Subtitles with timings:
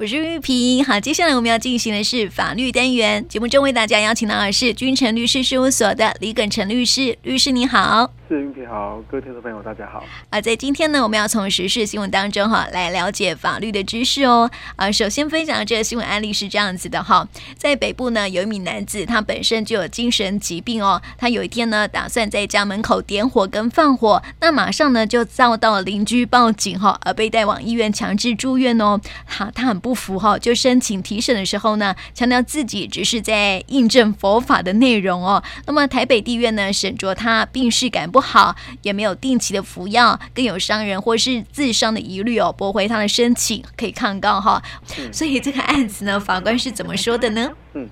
[0.00, 0.84] 我是玉萍。
[0.84, 3.26] 好，接下来我们要进行的是法律单元。
[3.26, 7.18] 节目中为大家邀请到的是君诚律师事务所的李耿成律师。
[7.22, 8.12] 律师你好。
[8.28, 10.04] 是玉萍好，各位听众朋友大家好。
[10.28, 14.50] 啊，在今天呢，我们要从时事新闻当中哈来了解法律的知识哦。
[14.76, 17.26] 啊，首先分享的这个新闻案例是这样子的哈，
[17.56, 21.00] 在北部呢，有一名男子，他本身就有精神疾病哦。
[21.16, 29.00] 他有一天呢，打算在家门口点火跟放火，那马上呢就遭到邻居报警哈，而被带往医院强制住院哦。
[29.24, 35.42] 好，他很不服哈，就申请提审的时候呢，强调自己只是在印证佛法的内容哦。
[35.64, 44.62] 那么台北地院呢，审酌他病逝感不好，也没有定期的服药，更有伤人或是自伤的疑虑哦，驳回他的申请，可以抗告哈。
[44.98, 47.50] 嗯、所以这个案子呢，法官是怎么说的呢？
[47.74, 47.88] 嗯，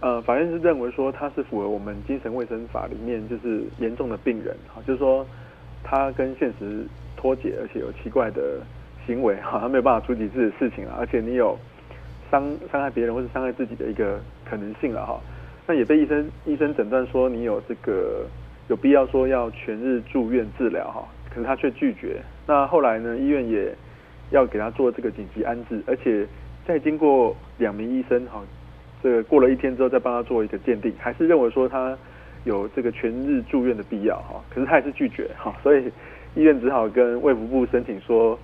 [0.00, 5.26] 呃，法院是认为说他是符合我们精神卫生法里面就是严重的病人哈，就是说
[5.82, 8.60] 他跟现实脱节，而且有奇怪的
[9.06, 11.58] 行为哈，他没有办法处理自己的事情了，而且你有
[12.30, 15.18] 伤伤害别人或是伤害自己的一个可能性了哈。
[15.66, 18.26] 那也被医生医生诊断说你有这个
[18.68, 22.20] 有必要说要全日住院治疗哈，可是他却拒绝。
[22.46, 23.74] 那后来呢，医院也
[24.30, 26.26] 要给他做这个紧急安置，而且
[26.66, 28.42] 再经过两名医生哈，
[29.02, 31.96] 这个过了一天之后再帮他做一个鉴定，还是认为说他
[32.44, 35.90] 有这个全日住院的必要哈，可是他还是拒绝哈，所以
[36.34, 38.38] 医院只好跟卫福部申请说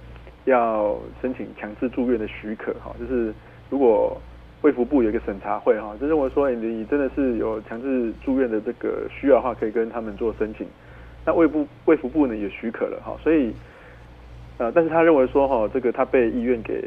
[0.46, 3.32] 要申请强制住院的许可哈，就是
[3.68, 4.18] 如果。
[4.64, 10.66] 卫福部有一个审查会哈，就认为说你真的是有强制住院的这个需要的话，可以跟他们做申请。
[11.26, 13.52] 那卫部卫福部呢也许可了哈，所以
[14.56, 16.82] 呃，但是他认为说哈，这个他被医院给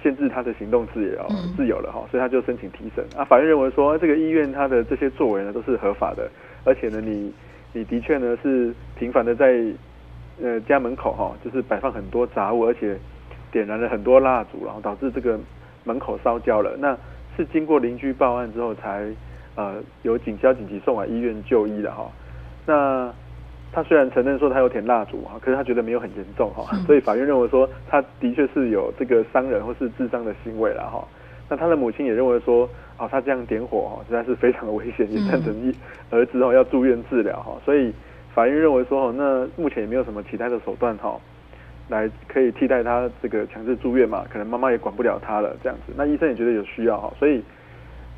[0.00, 3.04] 限制他的行动自由自由了哈，所以他就申请提审。
[3.16, 6.30] 啊，法院认为说这个医院他的这些作为呢都是合法的，
[6.64, 7.34] 而且呢你
[7.72, 9.60] 你的确呢是频繁的在
[10.40, 12.96] 呃家门口哈，就是摆放很多杂物，而且
[13.50, 15.36] 点燃了很多蜡烛，然后导致这个。
[15.84, 16.96] 门口烧焦了，那
[17.36, 19.06] 是经过邻居报案之后才
[19.54, 22.10] 呃由警消紧急送往医院就医的哈。
[22.66, 23.12] 那
[23.72, 31.02] 他虽然承认说他有点蜡烛哈，可是他觉得没有很严重哈，所以法院认为说他的确是有这个伤人或是自伤的行为了哈。
[31.48, 35.74] 那他的母亲也认为说，哦他这样点火哈实在是非常的危险，也赞成一
[36.10, 37.56] 儿子哦要住院治疗哈。
[37.64, 37.92] 所以
[38.34, 41.18] 法院认为说，那目前也没有什么其他的手段哈。
[41.92, 44.24] 来可以替代他这个强制住院嘛？
[44.32, 45.92] 可能妈妈也管不了他了，这样子。
[45.96, 47.42] 那医生也觉得有需要哈，所以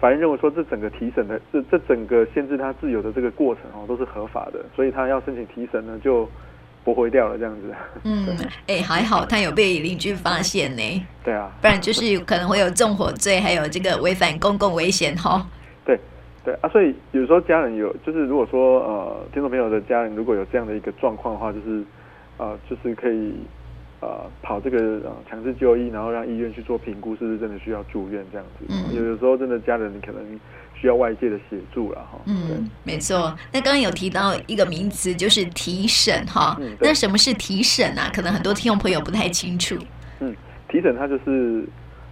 [0.00, 6.28] 法院认为说，这整个提审的这这整个限制他自由的这个过程哦，都是合法的，所以他要申请提审呢，就
[6.84, 7.74] 驳回掉了这样子。
[8.04, 8.26] 嗯，
[8.68, 11.06] 哎、欸，还好他有被邻居发现呢。
[11.24, 15.46] 对啊，不然就是可能会有纵火罪，还有这个违反公共危险哈。
[15.86, 15.98] 对
[16.44, 21.82] 对啊，所以有时候家人有，就是如果说呃，听众朋友的家人如果有这样的一个状况的话，就是
[22.36, 23.32] 呃，就是可以。
[24.04, 28.66] 呃，跑这个呃强制就医，然后让医院去做评估，是不是真的需要住院这样子？
[28.68, 30.22] 嗯，有的时候真的家人可能
[30.78, 32.20] 需要外界的协助了哈。
[32.26, 33.34] 嗯，对没错。
[33.50, 36.54] 那刚刚有提到一个名词，就是提审哈。
[36.60, 38.10] 嗯，那什么是提审啊？
[38.14, 39.74] 可能很多听众朋友不太清楚。
[40.20, 40.36] 嗯，
[40.68, 41.64] 提审它就是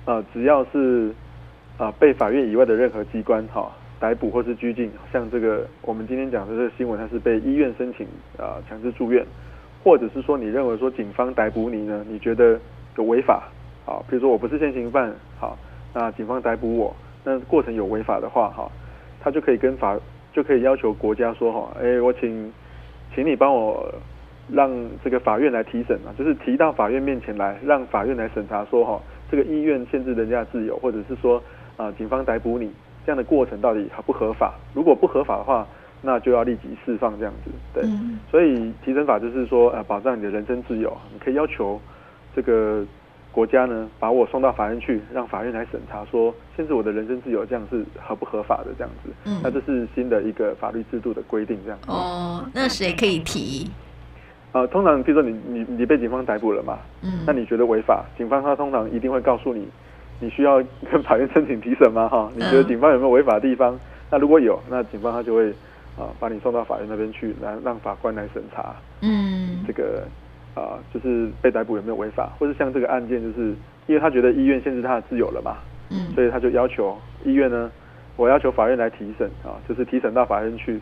[0.06, 1.12] 呃，只要是
[1.76, 3.70] 啊、呃、被法院以外的任何机关哈
[4.00, 8.06] 逮捕或是拘禁，像这个我们今天讲的这个新闻，它是被医院申请
[8.38, 9.26] 啊强制住院。
[9.82, 12.04] 或者是说，你认为说警方逮捕你呢？
[12.08, 12.58] 你觉得
[12.96, 13.42] 有违法？
[13.84, 15.58] 好，比如说我不是现行犯，好，
[15.92, 16.94] 那警方逮捕我，
[17.24, 18.70] 那过程有违法的话，哈，
[19.20, 19.98] 他就可以跟法
[20.32, 22.52] 就可以要求国家说，哈，哎，我请，
[23.12, 23.92] 请你帮我
[24.48, 24.70] 让
[25.02, 29.00] 这个法院来提审啊，就是提到法院面前来，让法院来审查说，哈，
[29.30, 31.42] 这个医院限制人家自由，或者是说
[31.76, 32.72] 啊，警方逮捕你
[33.04, 34.54] 这样的过程到底合不合法？
[34.74, 35.66] 如果不合法的话，
[36.04, 41.80] 那就要立即释放这样子，对，嗯、所以提审法就是说，呃，保障你的人身自由，你可以要求
[42.34, 42.84] 这个
[43.30, 49.10] 国家呢，把我送到法院去，让法院来审查，说限制我的人身自由，这样是合不合法的这样子。
[49.26, 51.86] 嗯，那这是新的一个法律制度的规定，这样子。
[51.88, 53.70] 哦，那谁可以提？
[54.50, 59.68] 呃，通常比如说你你你被警方逮捕了嘛，嗯，那你觉得违法，警方他通常一定会告诉你，
[60.18, 60.60] 你需要
[60.90, 62.08] 跟法院申请提审吗？
[62.08, 63.72] 哈，你觉得警方有没有违法的地方？
[63.76, 63.80] 嗯、
[64.10, 65.54] 那如果有，那警方他就会。
[65.98, 68.74] 啊，把你送到法院那边去，来让法官来审查。
[69.00, 70.06] 嗯，这个
[70.54, 73.54] 啊，就是被逮捕有没有违法，或者像这个案件，就是
[73.86, 75.58] 因为他觉得医院限制他的自由了嘛，
[75.90, 77.70] 嗯，所以他就要求医院呢，
[78.16, 80.80] 我要求法院来提审啊，就是提审到法院去，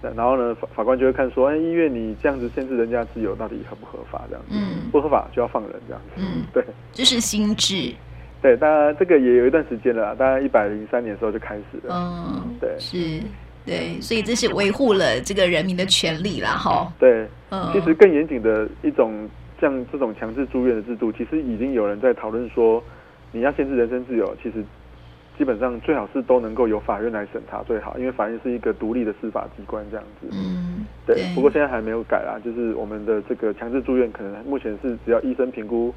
[0.00, 4.22] 然后呢，法法官就会看说，哎，医院你这样子限制人家自由，到底合不合法？
[4.28, 7.92] 这样子，嗯，不合法就要放人这样子，嗯， 对，这是心智，
[8.40, 13.20] 对，当然这个也有一段时间了，大概一百零三年的时候就开始了，嗯，对，是。
[13.66, 16.92] 对，所以这是维护了这个人民的权利啦，哈。
[16.98, 19.28] 对，嗯，其实更严谨的一种
[19.60, 22.82] 像这种强制住院的制度，其实已经有人在讨论说，
[23.32, 24.64] 你要限制人身自由，其实
[25.36, 30.28] 基本上最好是都能够由法院来审查最好，因为法院是一个独立的司法机关这样子。
[30.30, 31.24] 嗯，对。
[31.34, 35.92] 不过现在还没有改啦，就是我们的这个强制住院，可能目前是只要医生评估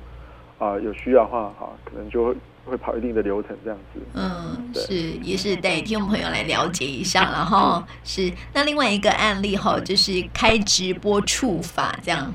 [0.57, 2.35] 啊、呃、有需要的话，哈，可能就
[2.69, 3.99] 会会跑一定的流程这样子。
[4.13, 12.31] 嗯，是，也是带听众朋友来了解一下，然后是那另外一个案例哈，就是开直播触法这样。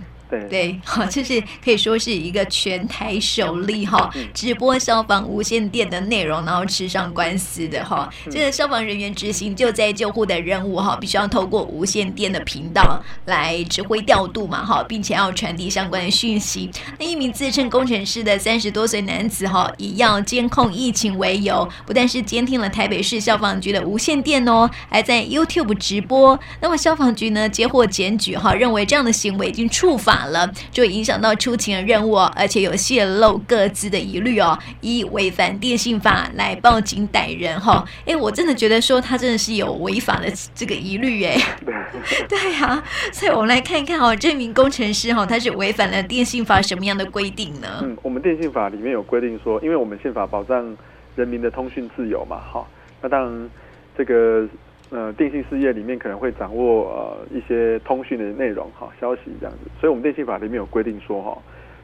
[0.48, 8.08] 对，好，就是可以说是一个全台首例哈，直播消防无线电的内容，然后吃上官司的哈。
[8.30, 16.70] 这个消防人员执行救灾救护的任务哈，必须要透过无线电的频道来指挥调度嘛哈，并且要传递相关的讯息。
[16.98, 26.38] 那一名自称工程师的三十多岁男子哈，以要监控疫情为由，不但是监听了台北市消防局的无线电哦，还在 YouTube 直播。
[26.60, 30.23] 那么消防局呢，接获检举哈，认为这样的行为已经触法。
[30.30, 37.84] 了，就影响到出勤的任务，而且有泄露各自的疑虑哦，以违反电信法来报警逮人哈。
[38.06, 41.36] 哎，我真的觉得说他真的是有违法的这个疑虑哎。
[42.28, 42.82] 对呀，
[43.12, 47.68] 所以我们来看一看哦，这名工程师哈，他是违反了电信法什么样的规定呢？
[47.82, 50.76] 嗯，我们电信法里面有规定说，因为我们宪法保障
[51.16, 52.66] 人民的通讯自由嘛，哈，
[53.00, 53.50] 那当然
[53.96, 54.46] 这个。
[54.90, 61.36] 呃，电信事业里面可能会掌握呃一些通讯的内容哈，消息这样子，所以我们电信法里面有规定说哈，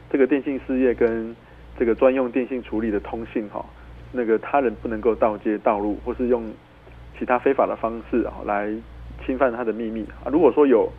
[0.09, 1.35] 这个电信事业跟
[1.77, 3.65] 这个专用电信处理的通信哈，
[4.13, 6.45] 那个他人不能够盗接盗录或是用
[7.17, 8.71] 其他非法的方式啊来
[9.25, 10.29] 侵犯他的秘密啊。
[10.31, 10.89] 如果说有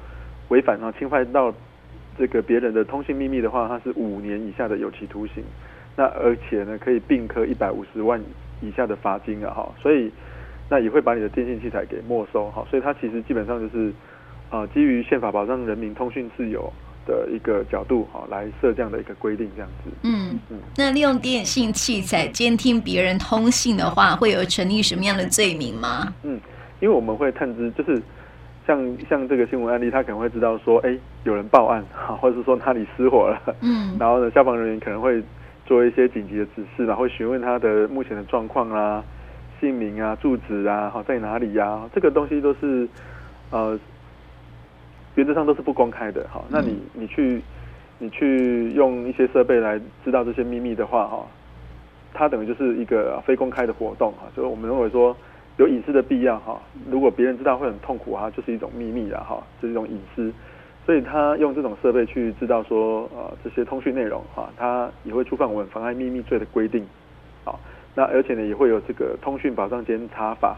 [0.48, 1.54] 违反啊侵犯到
[2.18, 5.42] 这个别人的通信秘密的话，他是五年以下的有期徒刑，
[5.96, 8.20] 那而且呢可以并科一百五十万
[8.60, 10.10] 以下的罚金啊哈，所以。
[10.72, 13.90] 那也会把你的电信器材给没收，哈，所以它其实基本上就是，
[14.48, 16.72] 啊、呃，基于宪法保障人民通讯自由
[17.06, 19.90] 的一个角度，哈，来设这样的一个规定，这样子。
[20.02, 20.56] 嗯嗯。
[20.78, 26.14] 那利用电信器材监听别人通信的话，会有成立什么样的罪名吗？
[26.22, 26.40] 嗯，
[26.80, 28.00] 因为我们会探知，就是
[28.66, 35.22] 像像这个新闻案例，他可能会知道说，哎，有人报案， 哈，或者是说哪里失火了，嗯， 然后呢，消防人员可能会
[35.66, 39.04] 做一些紧急的指示，然后询问他的目前的状况啦。
[39.62, 41.90] 姓名啊，住址啊，好在哪里呀、啊？
[41.94, 42.88] 这个东西都是，
[43.50, 43.78] 呃，
[45.14, 46.26] 原则上都是不公开的。
[46.34, 47.40] 哈，那你你去
[48.00, 51.24] 你去用一些设备来知道这些秘密的话，哈，
[52.12, 55.16] 它等于就是一个非公开的活动哈，就是我们认为说
[55.58, 56.60] 有隐私的必要哈。
[56.90, 60.32] 如果别人知道会很痛苦啊，就是一种秘密了哈，就是一种隐私。
[60.84, 67.01] 所以他用这种设备去知道说呃这些通讯内容哈，他也会触犯我们妨碍秘密罪的规定，好。
[67.94, 70.56] 那而且呢，也会有这个通讯保障监察法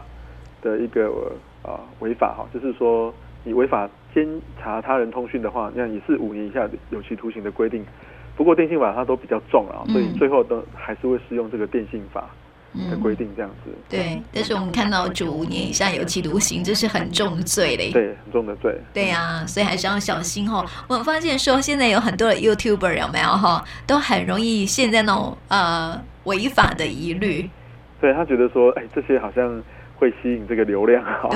[0.61, 1.33] 的一个
[1.63, 4.27] 啊违法哈，就是说你违法监
[4.61, 7.85] 察他人通讯的话，那也是五年以下有期徒刑的规定。
[8.37, 12.29] 不过电信法它都比较重啊，所以最后都还是会适用这个电信法
[12.89, 13.71] 的规定这样子。
[13.71, 17.91] 嗯、对，但是我们看到就五年以下有期徒刑，这是很重的罪嘞。
[17.91, 18.75] 对，很重的罪。
[18.93, 20.65] 对呀、啊，所以还是要小心哦。
[20.87, 26.01] 我们发现说现在有很多的 YouTuber 有没有哈，都很容易陷在那种呃。
[26.25, 27.47] 违法的疑虑，
[28.01, 29.61] 对，他觉得说，哎，这些好像
[29.97, 31.29] 会吸引这个流量，哈，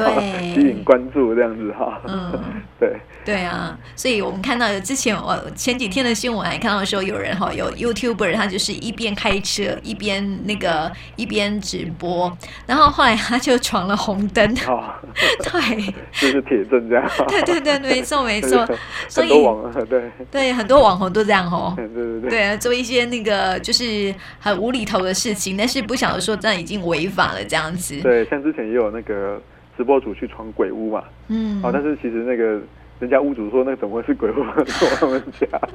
[0.54, 2.32] 吸引关注这样子哈，嗯，
[2.80, 2.96] 对，
[3.26, 12.36] 对啊，所以我们看到的之前我前几天的新闻还看到说有人哈有 YouTuber 他就是一边开车一边那个一边直播，
[12.66, 14.84] 然后后来他就闯了红灯，哦，
[15.44, 18.68] 对，就是铁证这样，对对对，没错没错，
[19.08, 20.04] 所 以很多网对。
[20.32, 22.44] 对很多网红都这样哦，对对对，对。
[22.44, 29.39] 啊，做一些那个就是很无厘头的事情，但是不晓得说这样已经违法了这样子，对，像之前也有那个
[29.77, 32.60] 直播主去闯鬼屋嘛，嗯，哦，但是其实那个
[33.00, 35.70] 人家屋主说那个怎么会是鬼屋，是我们家的，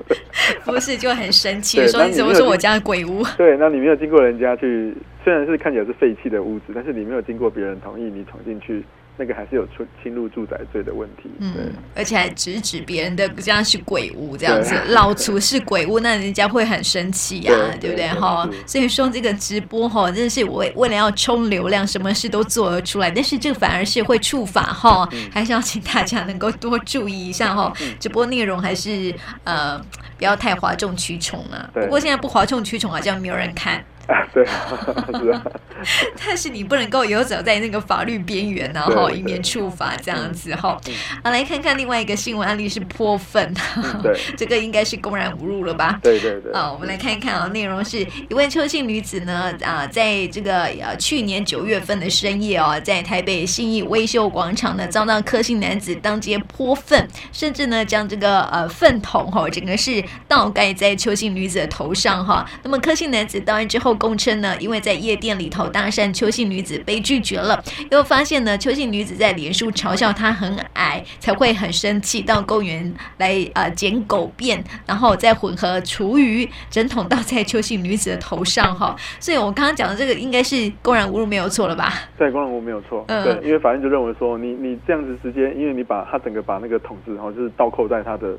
[0.64, 3.22] 不是就很生气，说你怎么是我家的鬼屋？
[3.38, 8.82] 对，那你没有经过人家去，虽然是看起来是废弃的屋子，但是你没有经过别人同意，你闯进去。
[9.16, 18.48] 那个还是有出侵入住宅罪的问题，对，嗯，而且还直指别人的家是鬼屋这样子，老厨是鬼屋，那人家会很生气呀，啊，对不对哈？
[18.66, 29.78] 所以说这个直播哈，真的是为为了要冲流量，什么事都做得出来，但是这个反而是会触法哈，还是要请大家能够多注意一下哈，直播内容还是呃
[30.18, 31.70] 不要太哗众取宠啊。
[31.72, 33.84] 不过现在不哗众取宠好像没有人看。
[34.06, 35.42] 啊，对， 是啊，
[36.26, 40.78] 但是你不能够游走在那个法律边缘，然后以免触法这样子哈。
[41.22, 43.54] 好，来看看另外一个新闻案例是泼粪，
[44.02, 45.98] 对，这个应该是公然侮辱了吧？
[46.02, 46.52] 对对对。
[46.52, 62.44] 啊，我们来看一看啊，内容是一位邱姓女子呢啊，在这个呃去年九月份的深夜哦，在台北信义威秀广场呢，遭到柯姓男子当街泼粪，甚至呢将这个呃粪桶哈，整个是倒盖在邱姓女子的头上哈。
[62.62, 63.93] 那么柯姓男子到案之后。
[63.94, 78.96] 后供称呢，因为在夜店里头搭讪邱姓女子被拒绝了，又发现呢邱姓女子在脸书嘲笑他很矮，才会很生气，到公园来啊捡、狗便，然后再混合厨余整桶倒在邱姓女子的头上哈。
[79.20, 81.92] 所以我刚刚讲的这个应该是公然侮辱没有错了吧？
[82.18, 83.04] 对，公然侮辱没有错。
[83.08, 88.34] 嗯，对，因为法院就认为说你你这样子直接，因为你把他整个把那个桶子然后就是倒扣在他的。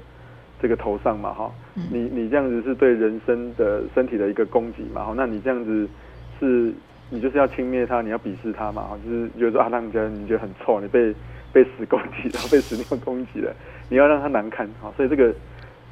[0.65, 1.51] 这个头上嘛，哈，
[1.91, 5.87] 你你这样子是对人身的身体的一个攻击嘛，哈，那你这样子
[6.39, 6.73] 是，
[7.11, 11.13] 你就是要轻蔑他，你要鄙视他嘛，哈，就是觉得说啊，让人家你觉得很臭，你被
[11.53, 13.55] 被屎攻击，然 后被屎尿攻击了，
[13.89, 15.31] 你要让他难堪，哈，所以这个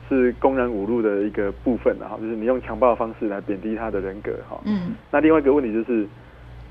[0.09, 6.07] 是公然侮辱的一个部分，哈，就是你用强暴的方式来贬低他的人格，哈，嗯，那另外一个问题就是，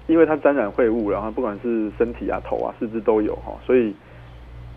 [0.09, 3.95] 因为他沾染秽物，然后不管是身体啊、头啊、四肢都有，哈，所以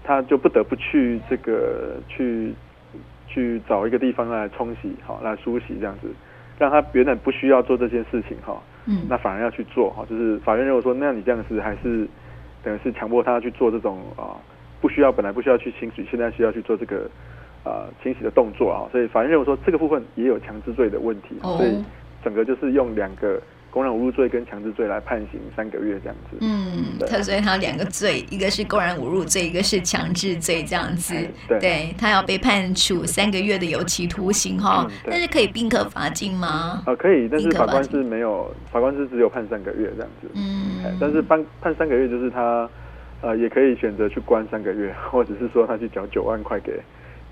[0.04, 2.54] 他就不得不去这个去。
[3.36, 6.08] 去找一个地方来冲洗，好，来梳洗这样子，
[6.58, 12.08] 让他原本不需要做这件事情，哈，嗯，那反而要去做，哈，就是法院认为说，那你这样子还是
[12.64, 14.40] 等于是强迫他去做这种啊，
[14.80, 17.10] 不需要本来不需要去清洗，现在需要去做这个
[17.66, 21.84] 啊清洗的动作啊，所以法院认为说这个部分也有强制罪的问题，所以
[22.24, 23.42] 整个就是用两个。
[23.76, 26.38] 公然侮辱罪跟强制罪来判刑三个月这样子。
[26.40, 31.14] 嗯，他所以他两个罪， 一个是公然侮辱罪，一个是强制罪这样子。
[31.46, 36.82] 对，对他要被判处三个月的有期徒刑哈，嗯、但是可以并科罚金吗？
[36.86, 40.30] 啊、呃，可以，但是法官是没有，法官是只有判三个月这样子。
[40.36, 42.70] 嗯，但是判判三个月就是他
[43.20, 46.80] 呃也可以选择去关三个月，或者是说他去缴九万块给。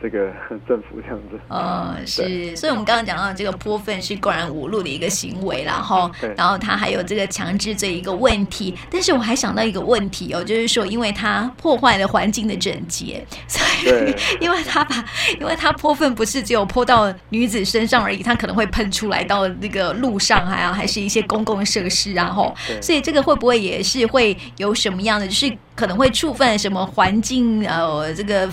[0.04, 0.30] 这个
[0.68, 15.06] 政府这样子，呃，是，所以我们刚刚讲到这个泼粪是公然侮辱的一个行为，然后，然后他还有这个强制这一个问题，但是我还想到一个问题哦，就是说，因为他破坏了环境的整洁， 所以， 因为他把，
[15.40, 25.58] 因为他泼粪不是只有泼到女子身上而已，他可能会喷出来到那个路上，还有还是一些公共设施，然后，所以这个会不会也是会有什么样的，就是。
[25.76, 28.48] 可能会触犯什么环境呃，这个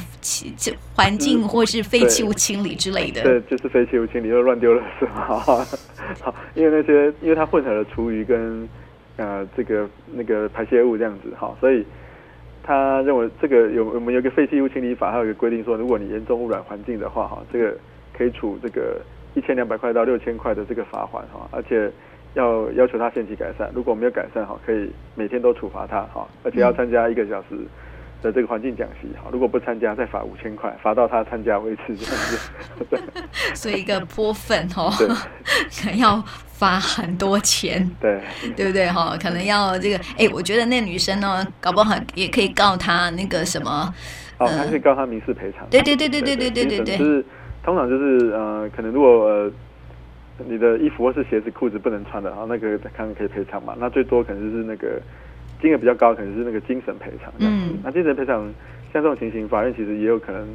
[0.94, 3.22] 环境或是废弃物清理之类的。
[3.22, 5.38] 对，就是废弃物清理又乱丢了是吗？
[6.20, 8.68] 好，因为那些因为它混合了厨余跟
[9.16, 11.84] 呃这个那个排泄物这样子哈，所以
[12.62, 17.76] 他认为这个有我们有个废弃物清理法，还有一个规定说，如果你严重污染环境的话哈，这个
[18.16, 19.00] 可以处这个
[19.34, 21.92] 一千两百块到六千块的这个罚款哈，而且。
[22.34, 27.56] 要要求他限期改善，如果没有改善哈，可以每天都处罚他哈，而且要参加一个小时
[28.22, 32.50] 的这个环境讲习哈，如果不参加再罚五千块，罚到他参加为止这样子。
[32.90, 33.00] 对，
[33.54, 34.92] 所以一个泼粪哦，
[35.82, 38.20] 可能要罚很多钱，对，
[38.54, 39.16] 对不对哈？
[39.20, 43.92] 可能要这个，哎，我觉得那女生呢，搞不好也可以告他那个什么，
[44.38, 45.66] 哦，还可以告他民事赔偿。
[45.68, 47.24] 对对对对对对对对对，就是
[47.64, 49.24] 通常就是呃，可能如果。
[49.26, 49.50] 呃
[50.48, 53.74] 你的衣服或是鞋子、裤子不能穿的，然后那个看看可以赔偿嘛？
[53.78, 55.00] 那最多可能就是那个
[55.60, 57.32] 金额比较高，可能是那个精神赔偿。
[57.38, 58.42] 嗯，那精神赔偿
[58.92, 60.46] 像这种情形，法院其实也有可能。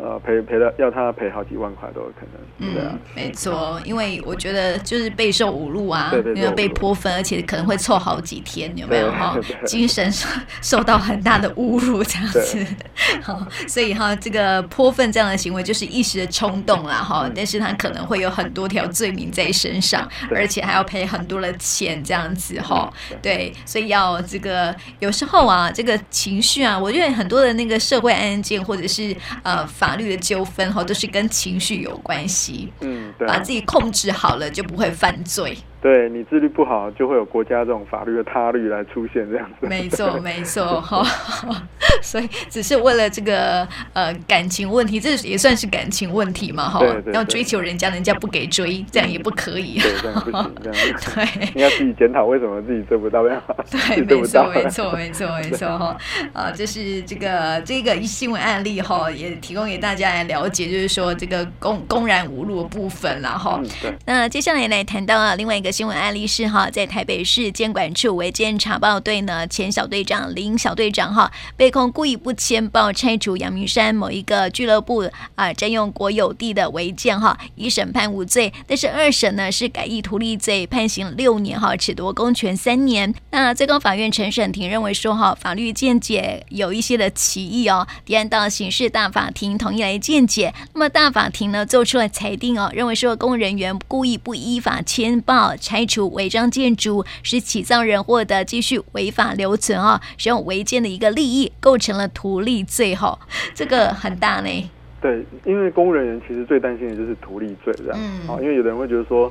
[0.00, 9.10] 呃，赔赔了要他赔好几万块都有可能，对啊，嗯，没错，因为我觉得就是备受侮辱啊，因为被泼粪，而且可能会臭好几天，有没有？
[9.10, 9.36] 哈？
[9.66, 10.28] 精神受
[10.62, 12.64] 受到很大的侮辱，这样子，
[13.22, 22.88] 好，所以哈，这个泼粪这样的行为就是一时的冲动啦，哈，但是他可能会有很多条罪名在身上，而且还要赔很多的钱，这样子哈，
[23.20, 29.12] 对，所以要这个有时候啊，这个情绪啊，我觉得很多的那个社会案件或者是
[29.42, 29.87] 呃法。
[29.88, 32.70] 法律的纠纷哈，都是跟情绪有关系。
[32.80, 35.56] 嗯，对，把自己控制好了，就不会犯罪。
[35.80, 39.66] 对，你自律不好，就会有国家这种法律的他律来出现这样子。
[39.68, 41.06] 没错，没错哈。
[42.02, 46.84] 所以只是为了这个呃感情问题，这也算是感情问题嘛哈。
[47.12, 49.78] 要追求人家，人家不给追，这样也不可以。
[49.78, 50.78] 对，这样不行， 这样。
[51.14, 53.40] 对，你要自己检讨为什么自己做不到呀？
[53.70, 55.96] 对，没错，没错，没错，没错哈。
[56.32, 63.60] 啊，这是这个这个新闻案例哈，也提供给大家来了解，就是说这个公公然侮辱的部分然后
[64.04, 65.67] 那接下来来谈到啊另外一个。
[65.70, 83.14] 新闻案例是哈，在台北市监管处违建查报队呢，前小队长林小队长哈，被控故意不签报拆除阳明山某一个俱乐部啊，占用国有地的违建哈，一审判无罪，但是二审呢是改以图利罪判刑六年哈，褫夺公权三年。
[83.30, 90.54] 那最高法院陈审庭认为说哈，法律见解有一些的歧义哦，提案到刑事大法庭同意来见解。
[90.72, 95.54] 那么大法庭呢做出了裁定哦，认为说公务人员故意不依法签报。
[95.58, 103.18] 拆除违章建筑，使起造人获得继续违法留存啊，使用违建的一个利益，构成了图利罪哈，
[103.54, 104.70] 这个很大呢。
[105.00, 107.98] 对，因为公务人员其实最担心的就是图利罪这样，
[108.28, 109.26] 嗯，因为有的人会觉得说，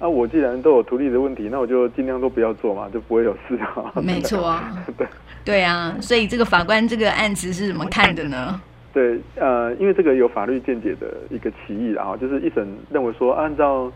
[0.00, 3.92] 啊、啊，我既然都有图利的问题，那我就尽量都不要做嘛，就不会有事啊。
[4.02, 5.06] 没错啊， 对
[5.44, 8.60] 对啊，所以这个法官这个案子是怎么看的呢？
[8.92, 13.90] 对，呃，因为这个有法律见解的一个歧义啊，就是一审认为说，按照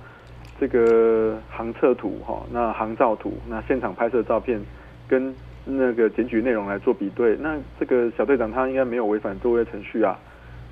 [0.61, 4.61] 这个航测图哈，那航照图，那现场拍摄照片
[5.07, 5.35] 跟
[5.65, 10.19] 那个检举内容来做比对，那这个小队长他应该没有违反作业程序啊。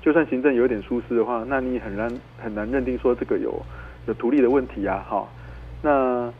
[0.01, 3.53] 就算行政有点疏失的话，那你很难很难认定说这个有
[4.07, 5.05] 有图利的问题啊。
[5.09, 5.27] 哈，
[5.81, 6.31] 那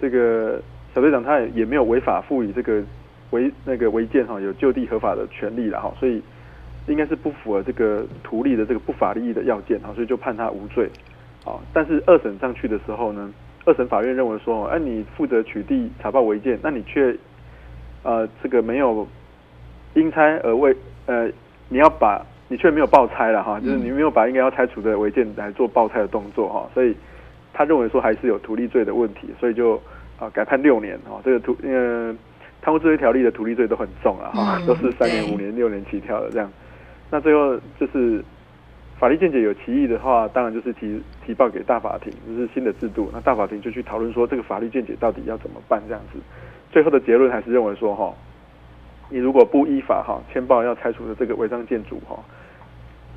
[0.00, 0.60] 这个
[0.94, 2.82] 小队长他也也没有违法赋予这个
[3.30, 6.22] 违那个违建哈有就地合法的权利了哈，所以。
[6.86, 10.88] 应该是不符合这个图利的这个不法利益的要件哈，所以就判他无罪。
[11.44, 13.32] 好，但是二审上去的时候呢，
[13.64, 17.16] 二审法院认为说，哎，你负责取缔查报违建，那你却
[18.02, 19.06] 呃这个没有
[19.94, 21.28] 因拆而未呃，
[21.68, 26.94] 你要把你却没有报拆了哈，就是你没有把应该要拆除的违建来做报拆的动作哈，所以
[27.52, 29.80] 他认为说还是有图利罪的问题，所以就
[30.18, 32.14] 啊改判六年哦，这个图呃
[32.60, 36.50] 贪污治罪条例的图利罪都很重啊哈，都是三年、五年、六年起跳的这样。
[37.10, 38.22] 那最后就是
[39.00, 43.08] 法律见解有歧义的话，当然就是提提报给大法庭，就是新的制度。
[43.14, 45.82] 那大法庭就去讨论说，这个法律见解到底要怎么办？
[45.88, 46.18] 这样子，
[46.70, 48.12] 最后的结论还是认为说，哈，
[49.08, 52.22] 你如果不依法哈签报要拆除的这个违章建筑哈，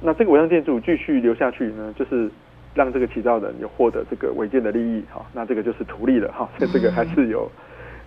[0.02, 2.32] 那这个违章建筑继续留下去呢，就是
[2.74, 7.52] 让这个起造人有获得这个违建的利益哈，那这个就是图利了哈，所以这个还是有。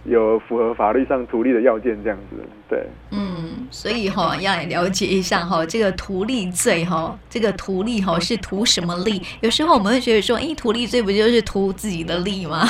[0.07, 2.37] 有符合法律上图利的要件，这样子，
[2.69, 9.21] 对，嗯，所以哈、哦、要来了解一下哈，这个图利罪哈，这个图利哈是图什么利？
[9.41, 12.65] 有时候我们会觉得说，哎，图利罪不就是图自己的利吗？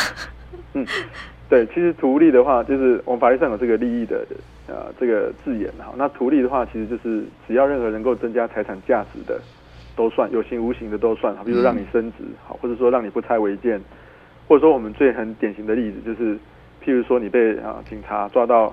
[0.72, 0.86] 嗯，
[1.50, 4.26] 对，其实图利的话，就是我们法律上有这个利益的
[4.66, 5.92] 呃这个字眼哈。
[5.96, 9.38] 那图利的话，其实就是只要任何能够增加财产价值的
[9.94, 11.34] 都算，有形无形的都算。
[11.44, 13.78] 比如说让你升值，好，或者说让你不拆违建，
[14.48, 16.38] 或者说我们最很典型的例子就是。
[16.86, 18.72] 譬如说你被啊警察抓到，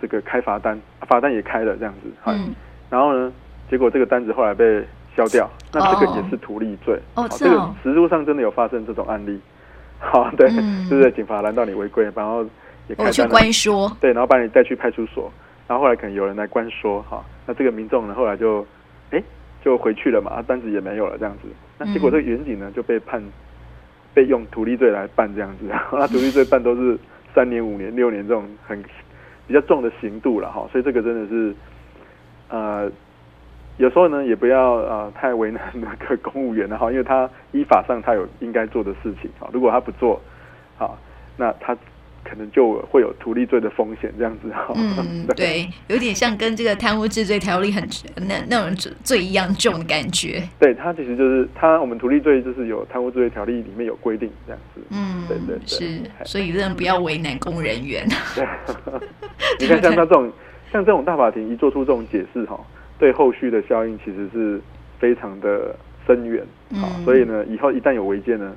[0.00, 2.54] 这个开罚单，罚单也开了这样子，嗯，
[2.88, 3.32] 然后呢，
[3.68, 4.84] 结果这个单子后来被
[5.16, 9.40] 消掉，那这个也是图利罪，哦，这个实务上真的有发生这种案例，
[9.98, 12.44] 好，对，嗯、就是警察拦到你违规，然后
[12.86, 15.28] 也开单了，去关说，对，然后把你带去派出所，
[15.66, 18.64] 然后后来可能有人来关说，哈，那这个民众呢后来就，
[19.10, 19.20] 哎，
[19.64, 23.20] 就回去了嘛，单子也没有了这样子，那结果这个员警呢就被判，
[24.14, 26.98] 被用图利罪来办这样子，然 后那图利罪办都是。
[27.34, 28.82] 三年、五年、六年这种很
[29.46, 31.54] 比较重的刑度了哈，所以这个真的是，
[32.48, 32.90] 呃，
[33.76, 40.20] 有时候呢也不要呃太为难那个公务员了哈，因为他依法上他有应该做的事情啊，如果他不做，
[40.76, 40.98] 好，
[41.36, 41.76] 那他。
[42.32, 44.72] 可能就会有图利罪的风险，这样子哈。
[44.74, 47.86] 嗯， 对，有点像跟这个贪污治罪条例很
[48.26, 50.42] 那那种罪一样重的感觉。
[50.58, 54.80] 对，它其实就是它，我们图利罪就是有贪污治罪条例里面有规定这样子。
[54.88, 58.08] 嗯，对对对，是，所以真的不要为难公人员。
[58.34, 58.46] 对，
[59.60, 60.32] 你看像他这种，
[60.72, 62.58] 像这种大法庭一做出这种解释哈，
[62.98, 64.58] 对后续的效应其实是
[64.98, 66.42] 非常的深远。
[66.80, 68.56] 好，所以呢，以后一旦有违建呢，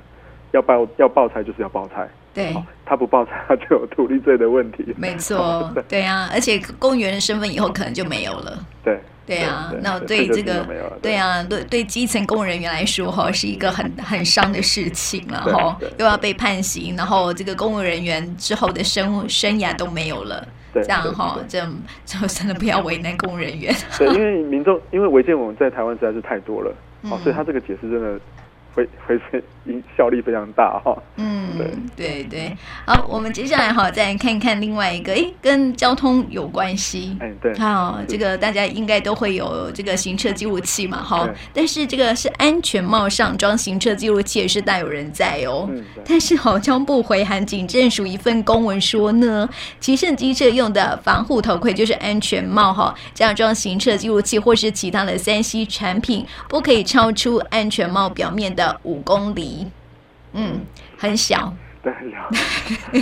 [0.52, 2.08] 要报要报拆就是要报拆。
[2.36, 4.84] 对，他不报拆，他就有图利罪的问题。
[4.98, 8.58] 没错，对啊，而且公务员的身份以后可能就没有了。
[8.84, 10.68] 对，对啊，那对这个，
[11.00, 21.58] 对啊，对对基层公务人员来说，哈，是一个很很伤的事情了，哈，又要被判刑，然后这个公务人员之后的生生涯都没有了，这样哈，这
[22.04, 23.74] 就真的不要为难公务人员。
[23.96, 26.70] 对，因为民众因为违建我们在台湾实在是太多了，
[27.04, 28.20] 哦，所以他这个解释真的。
[28.76, 29.42] 会会是
[29.96, 30.96] 效力非常大哈。
[31.16, 32.56] 嗯，对对对。
[32.84, 37.16] 好，我们接下来哈再看看另外一个，诶，跟交通有关系。
[37.20, 37.56] 哎，对。
[37.58, 41.28] 好，这个大家应该都会有这个行车记录器嘛，哈。
[41.52, 45.68] 但是这个是安全帽上装行车记录器也是大有人在哦。
[45.70, 45.84] 嗯。
[46.04, 49.48] 但是好，交通部回函警政署一份公文说呢，
[49.80, 58.66] 骑乘机车用的防护头盔就是安全帽哈，这样装行车记录器或是其他的三 C 产品，不可以超出安全帽表面的。
[58.82, 59.55] 五公里，
[60.36, 60.60] 嗯，
[60.98, 62.16] 很小，对，很小。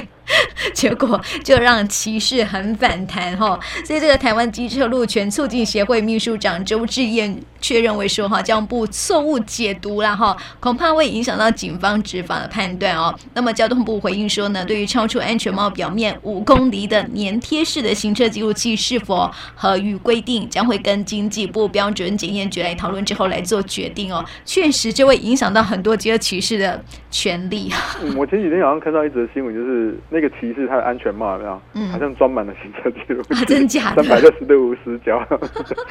[0.72, 13.14] 结果就让骑士很反弹哈，所以这个台湾机车路权促进协会秘书长周志燕却认为说哈，交通部错误解读了哈，恐怕会影响到警方执法的判断哦。
[13.34, 24.24] 那么交通部回应说呢，对于超出安全帽表面五公里的粘贴式的行车记录器是否合于规定，将会跟经济部标准检验局来讨论之后来做决定哦。
[24.44, 27.70] 确实就会影响到很多机车骑士的权利。
[28.16, 31.62] 我前几天好像看到一则新闻，就是那个骑士他的安全帽有没有？
[31.74, 34.02] 嗯，好像装满了行车记录器， 啊，真假的？
[34.04, 35.20] 三百六十度无死角，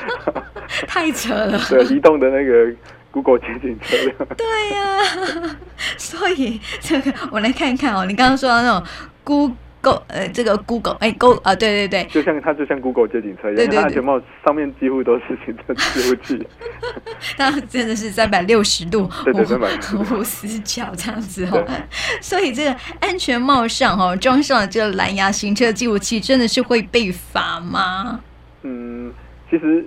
[0.87, 1.59] 太扯了。
[1.69, 2.73] 对，移动的那个
[3.11, 4.15] Google 街景车辆。
[4.37, 4.97] 对呀、
[5.43, 5.59] 啊，
[5.97, 8.87] 所以这个我来看看哦，你刚刚说的那种
[9.25, 9.57] Google。
[9.83, 16.47] Go 呃，这个 Google 哎，Go 啊，对对对，就像它就像 Google 街景车一样，它安全帽上面几乎都是行车记录器。
[17.37, 21.67] 它真的是三百六十度， 对对，三百六十度无死角这样子哦。
[22.21, 28.21] 所以这个安全帽上哈装上了这个蓝牙行车记录器，真的是会被罚吗？
[28.61, 29.11] 嗯，
[29.49, 29.85] 其实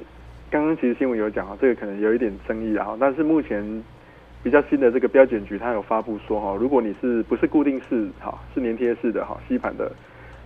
[0.50, 3.82] 刚刚其实新闻有讲啊，这个可能有一点争议啊，但是目前。
[4.42, 9.90] 比较新的这个标检局，它有发布说哈，如果你是不是固定式哈，是粘贴式的哈，吸盘的，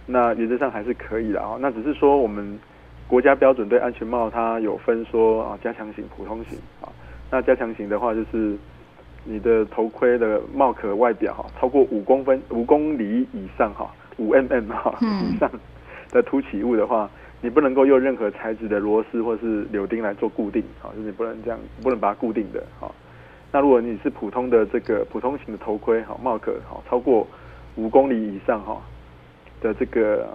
[0.07, 1.59] 那原则上还是可以的啊。
[1.61, 2.59] 那只是说我们
[3.07, 6.89] 国家标准对安全帽它有分说啊，加强型、普通型啊。
[7.31, 8.57] 那加强型的话，就是
[9.25, 15.51] 你的头盔的帽壳外表哈，超过五公分、五公里以上哈，五 mm 哈以上
[16.11, 17.11] 的凸起物的话，
[17.43, 22.91] 你不能够用任何材质的螺丝或是柳钉来做固定啊，就是你不能这样，不能把它固定的哈。
[23.53, 27.27] 那如果你是普通的这个普通型的头盔，好帽壳，好超过
[27.75, 28.81] 五公里以上哈
[29.61, 30.29] 的这个，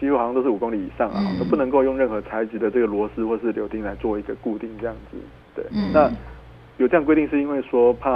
[0.00, 5.16] 几乎好像都是五公里以上啊，都不能够用任何材质的这个螺丝或是柳钉来做一个固定这样子。
[5.54, 6.10] 对，那
[6.78, 8.10] 有这样规定是因为说怕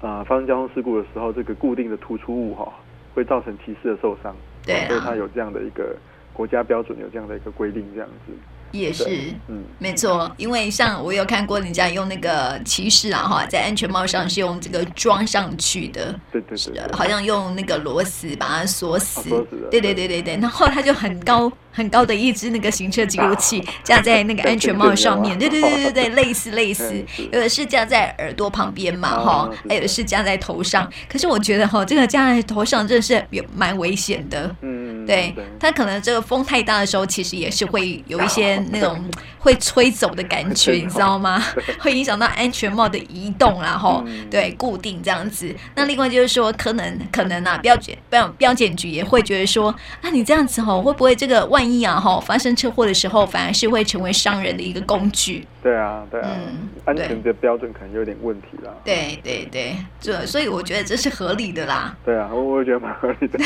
[0.00, 2.72] 啊发生交通事故的时候，这个固定的突出物哈
[3.14, 5.94] 会造成骑士的受伤，对，所以它有这样的一个
[6.32, 8.32] 国家标准，有这样的一个规定这样子。
[8.80, 9.04] 也是，
[9.48, 19.22] 嗯，没错，因为像我有看过人家用那个骑士啊，哈，在安全帽上是用这个装上去的，对对对，好像用那个螺丝把它锁死，
[19.70, 38.54] 对对对对对，然后它就很高很高的一只那个行车记录器 架在那个安全帽上面，对对对对对，类似类似，有的是架在耳朵旁边嘛，哈，还有的是架在头上，可是我觉得哈，这个架在头上真的是有蛮危险的，嗯，对，它可能这个风太大的时候，其实也是会有一些。
[38.70, 39.02] 那种
[39.38, 41.42] 会吹走的感觉，你知道吗？
[41.78, 45.54] 会影响到安全帽的移动，然后对固定这样子。
[45.74, 55.46] 那另外就是说，可能可能啊，标检标标检局也会觉得说，啊，你这样子吼，会不会这个万一啊吼发生车祸的时候，反而是会成为伤人的一个工具？
[55.62, 58.70] 对啊，对啊，嗯，安全的标准可能有点问题啦。
[58.84, 61.96] 对对对，这所以我觉得这是合理的啦。
[62.04, 63.38] 对啊，我我觉得蛮合理的。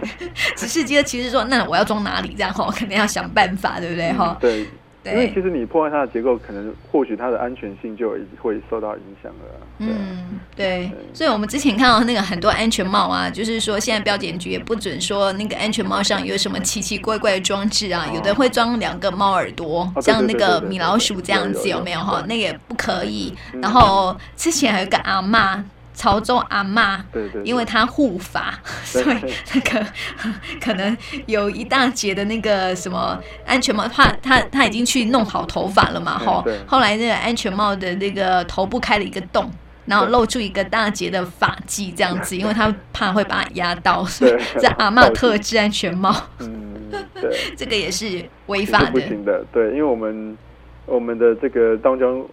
[0.56, 4.36] 只是觉得其实说，那我要装哪里这样哈，肯定要想办法，对不对哈？
[4.40, 4.66] 对。
[5.12, 9.66] 因为其实你破坏它的结构，可能或许它的安全性就会受到影响了。
[9.78, 10.90] 嗯，对。
[11.12, 22.22] 所以，我们之前看到那个很多安全帽啊，就是说现在标检局也不准说那个安全帽上有什么奇奇怪怪的装置啊，有的会装两个猫耳朵，像那个米老鼠这样子，有没有哈？
[22.28, 23.34] 那个也不可以。
[23.62, 25.62] 然后之前还有个阿嬷。
[25.98, 29.16] 潮州阿嬷，对对，因为她护法，所以
[29.52, 29.84] 那个
[30.62, 39.50] 可能有一大截的那个什么安全帽，怕她她已经去弄好头发了嘛，吼，后来那个安全帽的那个头部开了一个洞，
[39.86, 46.74] 然后露出一个大截的发髻这样子，因为他怕会把它压到，所以这阿嬷特制安全帽，嗯，
[47.12, 50.38] 对， 这个也是违法的，不行的，对，因为我们
[50.86, 52.24] 我们的这个当交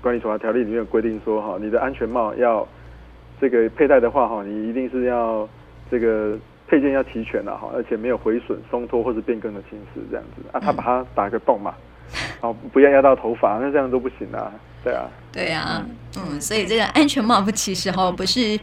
[0.00, 2.64] 管理处罚条例里面有规定说，哈，你的安全帽要。
[3.40, 5.48] 这个佩戴的话，哈，你一定是要
[5.90, 10.42] 这个配件要齐全的，哈，而且没有毁损、松脱或者变更的形式，这样子。
[10.52, 11.74] 啊，他把它打个洞嘛，
[12.40, 14.52] 哦，不要压到头发，那这样都不行啊，
[14.84, 15.84] 对啊，对啊，
[16.16, 18.58] 嗯，所以这个安全帽不其实哈不是，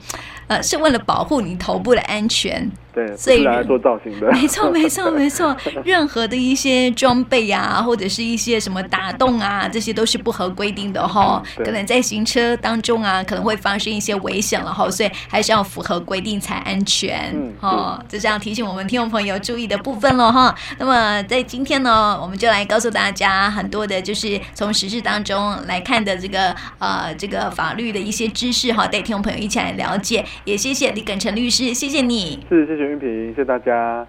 [0.48, 2.70] 呃，是为了保护你头部的安全。
[2.96, 5.54] 对，所以来做造型的，没错， 没错，没错。
[5.84, 11.44] 任何的一些装备啊，或者是一些什么打洞啊，这些都是不合规定的哈。
[11.58, 17.34] 可能在行车当中啊，可能会发生一些危险了哈，所以还是要符合规定才安全。
[17.36, 20.56] 嗯，哦，就这样提醒我们听众朋友注意的部分了哈。
[20.80, 30.24] 那么在今天呢，我们就来告诉大家很多的，就是从实事当中来看的这个呃这个法律的一些知识哈，带听众朋友一起来了解。
[30.46, 32.40] 也谢谢李耿成律师，谢谢你。
[32.48, 32.86] 是，谢谢。
[32.86, 34.06] 云平，谢谢大家。